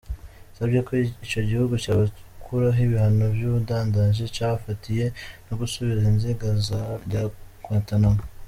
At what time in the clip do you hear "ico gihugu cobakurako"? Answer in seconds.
1.25-2.79